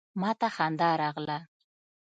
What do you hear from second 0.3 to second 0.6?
ته